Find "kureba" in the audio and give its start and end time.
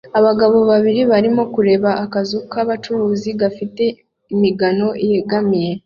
1.53-1.89